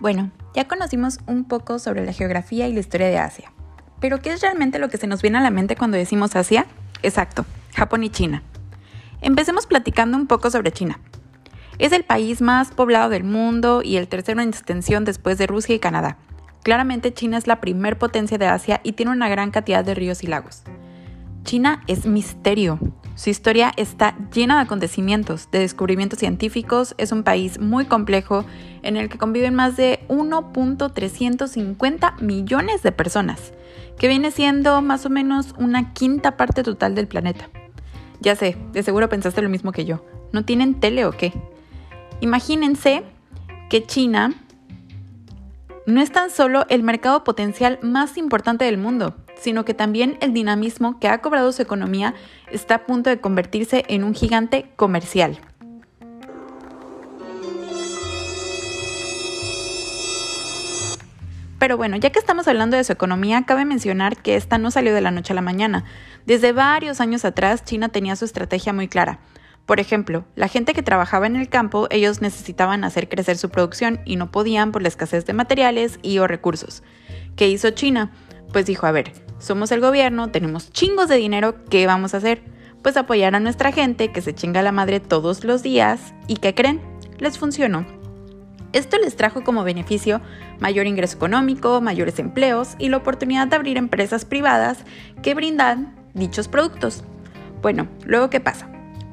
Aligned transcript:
Bueno, 0.00 0.30
ya 0.54 0.66
conocimos 0.66 1.18
un 1.26 1.44
poco 1.44 1.78
sobre 1.78 2.06
la 2.06 2.14
geografía 2.14 2.66
y 2.66 2.72
la 2.72 2.80
historia 2.80 3.08
de 3.08 3.18
Asia. 3.18 3.52
Pero 4.00 4.20
¿qué 4.20 4.32
es 4.32 4.40
realmente 4.40 4.78
lo 4.78 4.88
que 4.88 4.96
se 4.96 5.06
nos 5.06 5.20
viene 5.20 5.36
a 5.36 5.42
la 5.42 5.50
mente 5.50 5.76
cuando 5.76 5.98
decimos 5.98 6.34
Asia? 6.34 6.66
Exacto, 7.02 7.44
Japón 7.74 8.02
y 8.02 8.08
China. 8.08 8.42
Empecemos 9.20 9.66
platicando 9.66 10.16
un 10.16 10.26
poco 10.26 10.50
sobre 10.50 10.72
China. 10.72 10.98
Es 11.78 11.92
el 11.92 12.04
país 12.04 12.40
más 12.40 12.70
poblado 12.70 13.10
del 13.10 13.24
mundo 13.24 13.82
y 13.84 13.96
el 13.96 14.08
tercero 14.08 14.40
en 14.40 14.48
extensión 14.48 15.04
después 15.04 15.36
de 15.36 15.46
Rusia 15.46 15.74
y 15.74 15.78
Canadá. 15.78 16.16
Claramente 16.62 17.12
China 17.12 17.36
es 17.36 17.46
la 17.46 17.60
primer 17.60 17.98
potencia 17.98 18.38
de 18.38 18.46
Asia 18.46 18.80
y 18.82 18.92
tiene 18.92 19.12
una 19.12 19.28
gran 19.28 19.50
cantidad 19.50 19.84
de 19.84 19.94
ríos 19.94 20.22
y 20.22 20.26
lagos. 20.26 20.62
China 21.44 21.82
es 21.86 22.06
misterio. 22.06 22.78
Su 23.20 23.28
historia 23.28 23.74
está 23.76 24.16
llena 24.32 24.56
de 24.56 24.62
acontecimientos, 24.62 25.50
de 25.50 25.58
descubrimientos 25.58 26.18
científicos. 26.18 26.94
Es 26.96 27.12
un 27.12 27.22
país 27.22 27.60
muy 27.60 27.84
complejo 27.84 28.46
en 28.80 28.96
el 28.96 29.10
que 29.10 29.18
conviven 29.18 29.54
más 29.54 29.76
de 29.76 30.00
1.350 30.08 32.18
millones 32.22 32.82
de 32.82 32.92
personas, 32.92 33.52
que 33.98 34.08
viene 34.08 34.30
siendo 34.30 34.80
más 34.80 35.04
o 35.04 35.10
menos 35.10 35.54
una 35.58 35.92
quinta 35.92 36.38
parte 36.38 36.62
total 36.62 36.94
del 36.94 37.08
planeta. 37.08 37.50
Ya 38.22 38.36
sé, 38.36 38.56
de 38.72 38.82
seguro 38.82 39.10
pensaste 39.10 39.42
lo 39.42 39.50
mismo 39.50 39.70
que 39.70 39.84
yo. 39.84 40.02
¿No 40.32 40.46
tienen 40.46 40.80
tele 40.80 41.04
o 41.04 41.12
qué? 41.12 41.34
Imagínense 42.22 43.02
que 43.68 43.84
China 43.84 44.32
no 45.90 46.00
es 46.00 46.12
tan 46.12 46.30
solo 46.30 46.66
el 46.68 46.82
mercado 46.82 47.24
potencial 47.24 47.78
más 47.82 48.16
importante 48.16 48.64
del 48.64 48.78
mundo, 48.78 49.16
sino 49.40 49.64
que 49.64 49.74
también 49.74 50.18
el 50.20 50.32
dinamismo 50.32 50.98
que 50.98 51.08
ha 51.08 51.18
cobrado 51.18 51.52
su 51.52 51.62
economía 51.62 52.14
está 52.50 52.76
a 52.76 52.86
punto 52.86 53.10
de 53.10 53.20
convertirse 53.20 53.84
en 53.88 54.04
un 54.04 54.14
gigante 54.14 54.70
comercial. 54.76 55.40
Pero 61.58 61.76
bueno, 61.76 61.96
ya 61.96 62.08
que 62.08 62.18
estamos 62.18 62.48
hablando 62.48 62.78
de 62.78 62.84
su 62.84 62.92
economía, 62.92 63.44
cabe 63.44 63.66
mencionar 63.66 64.16
que 64.16 64.36
esta 64.36 64.56
no 64.56 64.70
salió 64.70 64.94
de 64.94 65.02
la 65.02 65.10
noche 65.10 65.34
a 65.34 65.36
la 65.36 65.42
mañana. 65.42 65.84
Desde 66.24 66.52
varios 66.52 67.02
años 67.02 67.26
atrás, 67.26 67.64
China 67.64 67.90
tenía 67.90 68.16
su 68.16 68.24
estrategia 68.24 68.72
muy 68.72 68.88
clara. 68.88 69.18
Por 69.66 69.80
ejemplo, 69.80 70.24
la 70.34 70.48
gente 70.48 70.74
que 70.74 70.82
trabajaba 70.82 71.26
en 71.26 71.36
el 71.36 71.48
campo, 71.48 71.86
ellos 71.90 72.20
necesitaban 72.20 72.82
hacer 72.84 73.08
crecer 73.08 73.38
su 73.38 73.50
producción 73.50 74.00
y 74.04 74.16
no 74.16 74.30
podían 74.30 74.72
por 74.72 74.82
la 74.82 74.88
escasez 74.88 75.26
de 75.26 75.32
materiales 75.32 75.98
y 76.02 76.18
o 76.18 76.26
recursos. 76.26 76.82
¿Qué 77.36 77.48
hizo 77.48 77.70
China? 77.70 78.10
Pues 78.52 78.66
dijo, 78.66 78.86
a 78.86 78.92
ver, 78.92 79.12
somos 79.38 79.70
el 79.72 79.80
gobierno, 79.80 80.30
tenemos 80.30 80.70
chingos 80.72 81.08
de 81.08 81.16
dinero, 81.16 81.64
¿qué 81.70 81.86
vamos 81.86 82.14
a 82.14 82.16
hacer? 82.16 82.42
Pues 82.82 82.96
apoyar 82.96 83.34
a 83.34 83.40
nuestra 83.40 83.72
gente 83.72 84.10
que 84.10 84.22
se 84.22 84.34
chinga 84.34 84.62
la 84.62 84.72
madre 84.72 85.00
todos 85.00 85.44
los 85.44 85.62
días 85.62 86.14
y 86.26 86.36
¿qué 86.36 86.54
creen? 86.54 86.80
Les 87.18 87.38
funcionó. 87.38 87.86
Esto 88.72 88.98
les 88.98 89.16
trajo 89.16 89.42
como 89.42 89.64
beneficio 89.64 90.20
mayor 90.60 90.86
ingreso 90.86 91.16
económico, 91.16 91.80
mayores 91.80 92.18
empleos 92.18 92.76
y 92.78 92.88
la 92.88 92.98
oportunidad 92.98 93.48
de 93.48 93.56
abrir 93.56 93.76
empresas 93.76 94.24
privadas 94.24 94.84
que 95.22 95.34
brindan 95.34 95.96
dichos 96.14 96.48
productos. 96.48 97.04
Bueno, 97.62 97.88
luego 98.04 98.30
¿qué 98.30 98.40
pasa? 98.40 98.70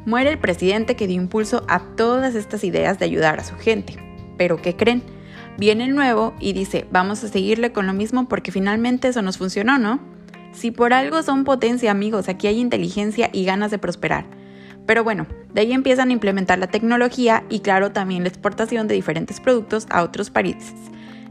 Muere 0.08 0.30
el 0.30 0.40
presidente 0.40 0.96
que 0.96 1.06
dio 1.06 1.18
impulso 1.18 1.66
a 1.68 1.82
todas 1.98 2.34
estas 2.34 2.64
ideas 2.64 2.98
de 2.98 3.04
ayudar 3.04 3.42
a 3.42 3.44
su 3.44 3.56
gente. 3.58 3.98
Pero 4.38 4.56
¿qué 4.56 4.74
creen? 4.74 5.04
Viene 5.58 5.84
el 5.84 5.96
nuevo 5.96 6.34
y 6.40 6.54
dice, 6.54 6.88
vamos 6.92 7.26
a 7.26 7.28
seguirle 7.28 7.74
con 7.74 7.88
lo 7.88 7.92
mismo 7.94 8.30
porque 8.30 8.54
finalmente 8.54 9.10
eso 9.10 9.22
nos 9.22 9.38
funcionó, 9.38 9.78
¿no? 9.80 10.00
Si 10.54 10.72
por 10.72 10.94
algo 10.94 11.24
son 11.24 11.44
potencia, 11.44 11.92
amigos, 11.92 12.30
aquí 12.30 12.48
hay 12.48 12.62
inteligencia 12.62 13.30
y 13.34 13.44
ganas 13.44 13.70
de 13.70 13.80
prosperar. 13.80 14.24
Pero 14.86 15.04
bueno, 15.04 15.28
de 15.54 15.60
ahí 15.60 15.74
empiezan 15.74 16.10
a 16.10 16.14
implementar 16.14 16.58
la 16.58 16.68
tecnología 16.68 17.44
y 17.50 17.60
claro 17.60 17.92
también 17.92 18.24
la 18.24 18.30
exportación 18.30 18.88
de 18.88 18.96
diferentes 18.96 19.42
productos 19.42 19.88
a 19.90 20.04
otros 20.04 20.30
países. 20.30 20.74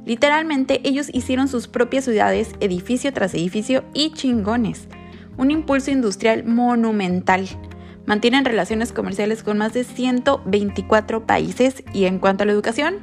Literalmente 0.04 0.82
ellos 0.84 1.08
hicieron 1.14 1.48
sus 1.48 1.66
propias 1.66 2.04
ciudades, 2.04 2.50
edificio 2.60 3.10
tras 3.14 3.32
edificio 3.32 3.84
y 3.94 4.10
chingones. 4.10 4.86
Un 5.38 5.50
impulso 5.50 5.90
industrial 5.90 6.44
monumental. 6.44 7.48
Mantienen 8.06 8.44
relaciones 8.44 8.92
comerciales 8.92 9.42
con 9.42 9.58
más 9.58 9.72
de 9.72 9.82
124 9.82 11.26
países 11.26 11.82
y 11.92 12.04
en 12.04 12.20
cuanto 12.20 12.44
a 12.44 12.46
la 12.46 12.52
educación, 12.52 12.98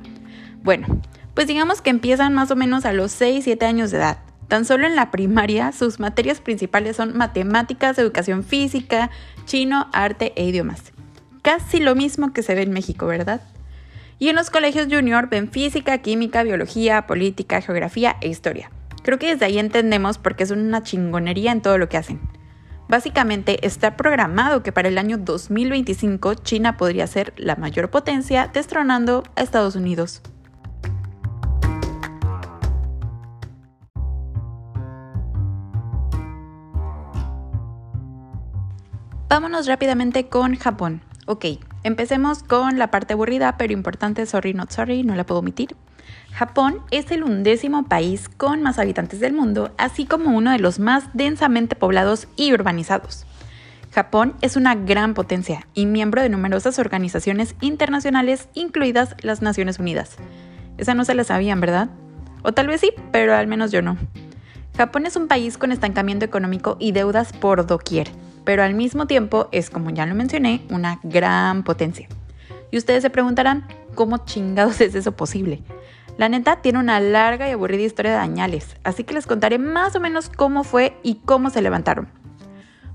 bueno, 0.63 0.87
pues 1.33 1.47
digamos 1.47 1.81
que 1.81 1.89
empiezan 1.89 2.33
más 2.33 2.51
o 2.51 2.55
menos 2.55 2.85
a 2.85 2.93
los 2.93 3.11
6-7 3.19 3.63
años 3.63 3.91
de 3.91 3.97
edad. 3.97 4.19
Tan 4.47 4.63
solo 4.63 4.87
en 4.87 4.95
la 4.95 5.11
primaria 5.11 5.71
sus 5.73 5.99
materias 5.99 6.39
principales 6.39 6.95
son 6.95 7.17
matemáticas, 7.17 7.97
educación 7.97 8.43
física, 8.43 9.09
chino, 9.45 9.89
arte 9.91 10.31
e 10.35 10.45
idiomas. 10.45 10.93
Casi 11.41 11.81
lo 11.81 11.95
mismo 11.95 12.31
que 12.31 12.43
se 12.43 12.55
ve 12.55 12.61
en 12.61 12.71
México, 12.71 13.05
¿verdad? 13.05 13.41
Y 14.19 14.29
en 14.29 14.35
los 14.35 14.49
colegios 14.49 14.87
junior 14.89 15.27
ven 15.27 15.51
física, 15.51 15.97
química, 15.97 16.43
biología, 16.43 17.07
política, 17.07 17.59
geografía 17.59 18.15
e 18.21 18.29
historia. 18.29 18.71
Creo 19.03 19.19
que 19.19 19.33
desde 19.33 19.45
ahí 19.45 19.59
entendemos 19.59 20.17
por 20.17 20.37
qué 20.37 20.45
son 20.45 20.59
una 20.59 20.81
chingonería 20.81 21.51
en 21.51 21.61
todo 21.61 21.77
lo 21.77 21.89
que 21.89 21.97
hacen. 21.97 22.21
Básicamente 22.93 23.65
está 23.65 23.97
programado 23.97 24.61
que 24.61 24.71
para 24.71 24.87
el 24.87 24.99
año 24.99 25.17
2025 25.17 26.35
China 26.35 26.77
podría 26.77 27.07
ser 27.07 27.33
la 27.37 27.55
mayor 27.55 27.89
potencia, 27.89 28.51
destronando 28.53 29.23
a 29.35 29.41
Estados 29.41 29.75
Unidos. 29.75 30.21
Vámonos 39.27 39.65
rápidamente 39.65 40.27
con 40.27 40.55
Japón. 40.55 41.01
Ok, 41.25 41.45
empecemos 41.83 42.43
con 42.43 42.77
la 42.77 42.91
parte 42.91 43.13
aburrida 43.13 43.57
pero 43.57 43.73
importante, 43.73 44.25
sorry 44.25 44.53
not 44.53 44.71
sorry, 44.71 45.03
no 45.03 45.15
la 45.15 45.25
puedo 45.25 45.39
omitir. 45.39 45.75
Japón 46.33 46.81
es 46.89 47.11
el 47.11 47.23
undécimo 47.23 47.85
país 47.85 48.27
con 48.27 48.61
más 48.61 48.79
habitantes 48.79 49.19
del 49.19 49.33
mundo, 49.33 49.71
así 49.77 50.05
como 50.05 50.35
uno 50.35 50.51
de 50.51 50.59
los 50.59 50.79
más 50.79 51.05
densamente 51.13 51.75
poblados 51.75 52.27
y 52.35 52.53
urbanizados. 52.53 53.25
Japón 53.91 54.33
es 54.41 54.55
una 54.55 54.73
gran 54.73 55.13
potencia 55.13 55.67
y 55.75 55.85
miembro 55.85 56.21
de 56.21 56.29
numerosas 56.29 56.79
organizaciones 56.79 57.55
internacionales, 57.61 58.49
incluidas 58.55 59.15
las 59.21 59.43
Naciones 59.43 59.77
Unidas. 59.77 60.15
Esa 60.79 60.95
no 60.95 61.05
se 61.05 61.13
la 61.13 61.23
sabían, 61.23 61.61
¿verdad? 61.61 61.89
O 62.41 62.53
tal 62.53 62.67
vez 62.67 62.81
sí, 62.81 62.91
pero 63.11 63.35
al 63.35 63.45
menos 63.45 63.71
yo 63.71 63.83
no. 63.83 63.97
Japón 64.75 65.05
es 65.05 65.15
un 65.15 65.27
país 65.27 65.59
con 65.59 65.71
estancamiento 65.71 66.25
económico 66.25 66.77
y 66.79 66.91
deudas 66.91 67.31
por 67.33 67.67
doquier 67.67 68.09
pero 68.43 68.63
al 68.63 68.73
mismo 68.73 69.07
tiempo 69.07 69.49
es, 69.51 69.69
como 69.69 69.89
ya 69.89 70.05
lo 70.05 70.15
mencioné, 70.15 70.65
una 70.69 70.99
gran 71.03 71.63
potencia. 71.63 72.07
Y 72.71 72.77
ustedes 72.77 73.03
se 73.03 73.09
preguntarán, 73.09 73.67
¿cómo 73.95 74.25
chingados 74.25 74.81
es 74.81 74.95
eso 74.95 75.11
posible? 75.13 75.61
La 76.17 76.29
neta 76.29 76.61
tiene 76.61 76.79
una 76.79 76.99
larga 76.99 77.49
y 77.49 77.51
aburrida 77.51 77.83
historia 77.83 78.11
de 78.11 78.17
dañales, 78.17 78.75
así 78.83 79.03
que 79.03 79.13
les 79.13 79.25
contaré 79.25 79.57
más 79.57 79.95
o 79.95 79.99
menos 79.99 80.29
cómo 80.29 80.63
fue 80.63 80.95
y 81.01 81.15
cómo 81.25 81.49
se 81.49 81.61
levantaron. 81.61 82.07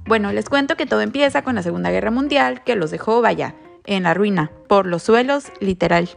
Bueno, 0.06 0.32
les 0.32 0.48
cuento 0.48 0.76
que 0.76 0.86
todo 0.86 1.00
empieza 1.00 1.42
con 1.42 1.54
la 1.54 1.62
Segunda 1.62 1.90
Guerra 1.90 2.10
Mundial, 2.10 2.62
que 2.64 2.76
los 2.76 2.90
dejó, 2.90 3.20
vaya, 3.20 3.54
en 3.84 4.04
la 4.04 4.14
ruina, 4.14 4.50
por 4.68 4.86
los 4.86 5.02
suelos, 5.02 5.52
literal. 5.60 6.08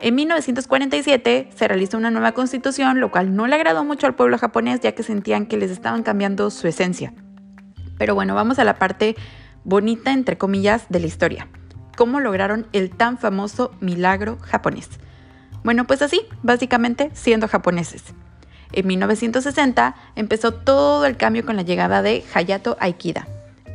En 0.00 0.14
1947 0.14 1.50
se 1.54 1.68
realizó 1.68 1.96
una 1.96 2.10
nueva 2.10 2.32
constitución, 2.32 3.00
lo 3.00 3.10
cual 3.10 3.34
no 3.34 3.46
le 3.46 3.54
agradó 3.54 3.82
mucho 3.84 4.06
al 4.06 4.14
pueblo 4.14 4.36
japonés, 4.36 4.80
ya 4.80 4.92
que 4.92 5.02
sentían 5.02 5.46
que 5.46 5.56
les 5.56 5.70
estaban 5.70 6.02
cambiando 6.02 6.50
su 6.50 6.68
esencia. 6.68 7.14
Pero 7.98 8.14
bueno, 8.14 8.34
vamos 8.34 8.58
a 8.58 8.64
la 8.64 8.78
parte 8.78 9.16
bonita, 9.64 10.12
entre 10.12 10.38
comillas, 10.38 10.86
de 10.88 11.00
la 11.00 11.06
historia. 11.06 11.48
¿Cómo 11.96 12.20
lograron 12.20 12.66
el 12.72 12.90
tan 12.90 13.18
famoso 13.18 13.72
milagro 13.80 14.38
japonés? 14.42 14.88
Bueno, 15.64 15.86
pues 15.86 16.02
así, 16.02 16.20
básicamente 16.42 17.10
siendo 17.14 17.48
japoneses. 17.48 18.04
En 18.72 18.86
1960 18.86 19.96
empezó 20.14 20.52
todo 20.52 21.06
el 21.06 21.16
cambio 21.16 21.44
con 21.44 21.56
la 21.56 21.62
llegada 21.62 22.02
de 22.02 22.24
Hayato 22.34 22.76
Aikida. 22.80 23.26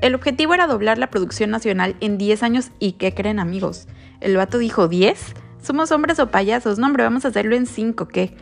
El 0.02 0.16
objetivo 0.16 0.53
era 0.53 0.68
doblar 0.68 0.98
la 0.98 1.09
producción 1.09 1.50
nacional 1.50 1.96
en 2.00 2.18
10 2.18 2.44
años 2.44 2.72
y 2.80 2.94
¿qué 2.94 3.14
creen 3.14 3.40
amigos? 3.40 3.88
El 4.20 4.38
vato 4.38 4.58
dijo 4.58 4.88
10. 4.88 5.34
Somos 5.62 5.91
hombres 5.91 6.20
o 6.20 6.32
payasos, 6.32 6.79
no 6.79 6.88
hombre, 6.88 7.03
vamos 7.03 7.26
a 7.26 7.29
hacerlo 7.29 7.56
en 7.56 7.66
5, 7.66 8.08
¿qué? 8.08 8.35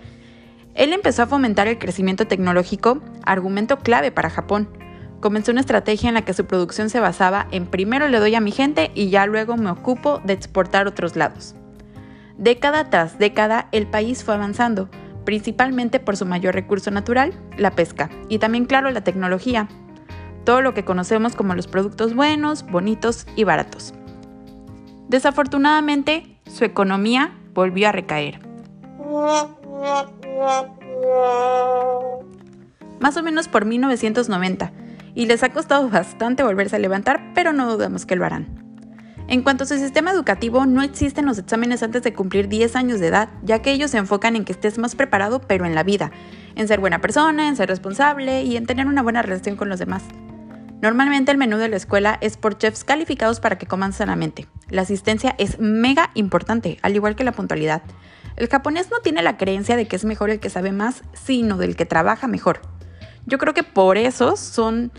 Él 0.76 0.94
empezó 0.94 1.24
a 1.24 1.28
fomentar 1.28 1.68
el 1.68 1.78
crecimiento 1.78 2.28
tecnológico, 2.28 3.02
argumento 3.24 3.80
clave 3.80 4.12
para 4.12 4.30
Japón 4.30 4.70
comenzó 5.20 5.52
una 5.52 5.62
estrategia 5.62 6.10
en 6.10 6.16
la 6.16 6.24
que 6.24 6.34
su 6.34 6.46
producción 6.46 6.90
se 6.90 7.00
basaba 7.00 7.48
en 7.52 7.66
primero 7.66 8.08
le 8.08 8.20
doy 8.20 8.36
a 8.36 8.42
mi 8.42 8.52
gente 8.52 8.92
y 8.96 9.10
ya 9.10 9.26
luego 9.26 9.58
me 9.58 9.70
ocupo 9.70 10.22
de 10.24 10.34
exportar 10.34 10.88
otros 10.88 11.16
lados. 11.16 11.56
Década 12.38 12.90
tras 12.90 13.20
década 13.20 13.68
el 13.72 13.88
país 13.88 14.24
fue 14.24 14.34
avanzando, 14.34 14.90
principalmente 15.26 16.00
por 16.00 16.16
su 16.16 16.26
mayor 16.26 16.56
recurso 16.56 16.90
natural, 16.90 17.34
la 17.58 17.72
pesca, 17.72 18.10
y 18.30 18.40
también 18.40 18.66
claro 18.66 18.90
la 18.92 19.04
tecnología, 19.04 19.68
todo 20.46 20.62
lo 20.62 20.74
que 20.74 20.86
conocemos 20.86 21.36
como 21.36 21.54
los 21.54 21.68
productos 21.68 22.16
buenos, 22.16 22.66
bonitos 22.66 23.28
y 23.36 23.44
baratos. 23.44 23.94
Desafortunadamente, 25.10 26.38
su 26.50 26.64
economía 26.64 27.36
volvió 27.54 27.90
a 27.90 27.92
recaer. 27.92 28.40
Más 33.00 33.18
o 33.18 33.24
menos 33.24 33.48
por 33.48 33.66
1990, 33.66 34.72
y 35.20 35.26
les 35.26 35.44
ha 35.44 35.50
costado 35.50 35.90
bastante 35.90 36.44
volverse 36.44 36.78
a 36.78 36.80
levantar, 36.80 37.34
pero 37.36 37.52
no 37.52 37.70
dudamos 37.70 38.06
que 38.06 38.16
lo 38.16 38.24
harán. 38.24 38.48
En 39.28 39.42
cuanto 39.42 39.66
a 39.66 39.68
su 39.68 39.78
sistema 39.78 40.12
educativo, 40.12 40.66
no 40.66 40.82
existen 40.82 41.26
los 41.26 41.38
exámenes 41.38 41.84
antes 41.84 42.04
de 42.04 42.14
cumplir 42.14 42.48
10 42.48 42.78
años 42.78 43.02
de 43.02 43.08
edad, 43.08 43.28
ya 43.44 43.62
que 43.62 43.72
ellos 43.72 43.92
se 43.92 43.98
enfocan 43.98 44.38
en 44.38 44.46
que 44.46 44.54
estés 44.54 44.78
más 44.78 44.96
preparado, 44.96 45.42
pero 45.42 45.66
en 45.66 45.76
la 45.76 45.84
vida, 45.84 46.10
en 46.56 46.70
ser 46.70 46.80
buena 46.80 47.02
persona, 47.02 47.50
en 47.50 47.58
ser 47.58 47.68
responsable 47.68 48.44
y 48.44 48.56
en 48.56 48.66
tener 48.66 48.88
una 48.88 49.04
buena 49.04 49.22
relación 49.22 49.58
con 49.58 49.68
los 49.68 49.78
demás. 49.78 50.04
Normalmente 50.82 51.34
el 51.34 51.38
menú 51.38 51.58
de 51.58 51.68
la 51.68 51.76
escuela 51.76 52.18
es 52.22 52.38
por 52.38 52.58
chefs 52.58 52.86
calificados 52.86 53.42
para 53.42 53.58
que 53.58 53.68
coman 53.68 53.92
sanamente. 53.92 54.48
La 54.70 54.84
asistencia 54.84 55.36
es 55.38 55.60
mega 55.60 56.12
importante, 56.14 56.78
al 56.82 56.96
igual 56.96 57.18
que 57.18 57.26
la 57.26 57.34
puntualidad. 57.34 57.82
El 58.38 58.48
japonés 58.48 58.90
no 58.90 59.00
tiene 59.00 59.22
la 59.22 59.36
creencia 59.36 59.76
de 59.76 59.86
que 59.86 59.98
es 59.98 60.06
mejor 60.06 60.30
el 60.30 60.40
que 60.40 60.50
sabe 60.50 60.72
más, 60.72 61.04
sino 61.12 61.58
del 61.58 61.76
que 61.76 61.86
trabaja 61.86 62.30
mejor. 62.30 62.62
Yo 63.26 63.38
creo 63.38 63.54
que 63.54 63.64
por 63.64 63.98
eso 63.98 64.38
son, 64.38 64.92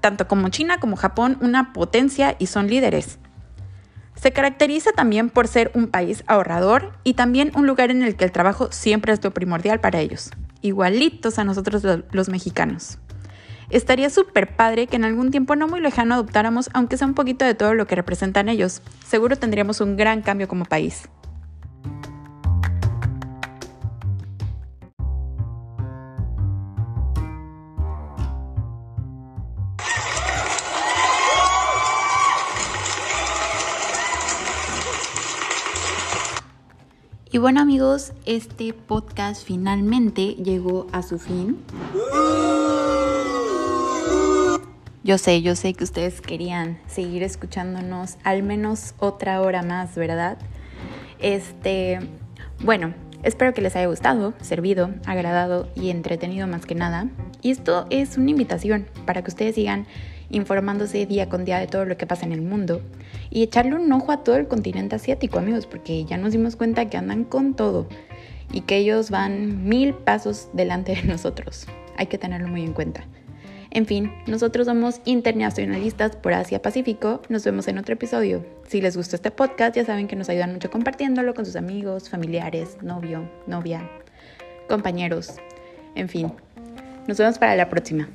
tanto 0.00 0.28
como 0.28 0.48
China 0.48 0.80
como 0.80 0.96
Japón, 0.96 1.38
una 1.40 1.72
potencia 1.72 2.36
y 2.38 2.46
son 2.46 2.68
líderes. 2.68 3.18
Se 4.14 4.32
caracteriza 4.32 4.92
también 4.92 5.30
por 5.30 5.46
ser 5.46 5.70
un 5.74 5.86
país 5.86 6.24
ahorrador 6.26 6.92
y 7.04 7.14
también 7.14 7.52
un 7.54 7.66
lugar 7.66 7.90
en 7.90 8.02
el 8.02 8.16
que 8.16 8.24
el 8.24 8.32
trabajo 8.32 8.68
siempre 8.72 9.12
es 9.12 9.22
lo 9.22 9.32
primordial 9.32 9.80
para 9.80 10.00
ellos, 10.00 10.30
igualitos 10.60 11.38
a 11.38 11.44
nosotros 11.44 11.84
los 12.10 12.28
mexicanos. 12.28 12.98
Estaría 13.70 14.08
súper 14.08 14.56
padre 14.56 14.86
que 14.86 14.96
en 14.96 15.04
algún 15.04 15.30
tiempo 15.30 15.54
no 15.54 15.68
muy 15.68 15.80
lejano 15.80 16.14
adoptáramos, 16.14 16.70
aunque 16.72 16.96
sea 16.96 17.06
un 17.06 17.14
poquito 17.14 17.44
de 17.44 17.54
todo 17.54 17.74
lo 17.74 17.86
que 17.86 17.96
representan 17.96 18.48
ellos. 18.48 18.80
Seguro 19.06 19.36
tendríamos 19.36 19.80
un 19.80 19.96
gran 19.96 20.22
cambio 20.22 20.48
como 20.48 20.64
país. 20.64 21.08
Y 37.30 37.36
bueno 37.36 37.60
amigos, 37.60 38.14
este 38.24 38.72
podcast 38.72 39.44
finalmente 39.44 40.28
llegó 40.36 40.86
a 40.92 41.02
su 41.02 41.18
fin. 41.18 41.58
Yo 45.04 45.18
sé, 45.18 45.42
yo 45.42 45.54
sé 45.54 45.74
que 45.74 45.84
ustedes 45.84 46.22
querían 46.22 46.78
seguir 46.86 47.22
escuchándonos 47.22 48.16
al 48.24 48.42
menos 48.42 48.94
otra 48.98 49.42
hora 49.42 49.62
más, 49.62 49.94
¿verdad? 49.94 50.38
Este, 51.18 51.98
bueno, 52.64 52.94
espero 53.22 53.52
que 53.52 53.60
les 53.60 53.76
haya 53.76 53.88
gustado, 53.88 54.32
servido, 54.40 54.94
agradado 55.04 55.68
y 55.76 55.90
entretenido 55.90 56.46
más 56.46 56.64
que 56.64 56.74
nada. 56.74 57.10
Y 57.42 57.50
esto 57.50 57.86
es 57.90 58.16
una 58.16 58.30
invitación 58.30 58.86
para 59.04 59.20
que 59.22 59.28
ustedes 59.28 59.54
sigan 59.54 59.86
informándose 60.30 61.06
día 61.06 61.28
con 61.28 61.44
día 61.44 61.58
de 61.58 61.66
todo 61.66 61.84
lo 61.84 61.96
que 61.96 62.06
pasa 62.06 62.26
en 62.26 62.32
el 62.32 62.42
mundo 62.42 62.80
y 63.30 63.42
echarle 63.42 63.74
un 63.74 63.92
ojo 63.92 64.12
a 64.12 64.24
todo 64.24 64.36
el 64.36 64.48
continente 64.48 64.96
asiático, 64.96 65.38
amigos, 65.38 65.66
porque 65.66 66.04
ya 66.04 66.16
nos 66.16 66.32
dimos 66.32 66.56
cuenta 66.56 66.88
que 66.88 66.96
andan 66.96 67.24
con 67.24 67.54
todo 67.54 67.88
y 68.52 68.62
que 68.62 68.76
ellos 68.76 69.10
van 69.10 69.68
mil 69.68 69.94
pasos 69.94 70.48
delante 70.52 70.94
de 70.94 71.02
nosotros. 71.04 71.66
Hay 71.96 72.06
que 72.06 72.18
tenerlo 72.18 72.48
muy 72.48 72.62
en 72.62 72.72
cuenta. 72.72 73.04
En 73.70 73.84
fin, 73.84 74.12
nosotros 74.26 74.66
somos 74.66 75.00
internacionalistas 75.04 76.16
por 76.16 76.32
Asia 76.32 76.62
Pacífico. 76.62 77.20
Nos 77.28 77.44
vemos 77.44 77.68
en 77.68 77.76
otro 77.76 77.94
episodio. 77.94 78.44
Si 78.66 78.80
les 78.80 78.96
gustó 78.96 79.16
este 79.16 79.30
podcast, 79.30 79.76
ya 79.76 79.84
saben 79.84 80.08
que 80.08 80.16
nos 80.16 80.30
ayudan 80.30 80.54
mucho 80.54 80.70
compartiéndolo 80.70 81.34
con 81.34 81.44
sus 81.44 81.56
amigos, 81.56 82.08
familiares, 82.08 82.78
novio, 82.82 83.30
novia, 83.46 83.90
compañeros. 84.68 85.34
En 85.94 86.08
fin, 86.08 86.32
nos 87.06 87.18
vemos 87.18 87.38
para 87.38 87.56
la 87.56 87.68
próxima. 87.68 88.08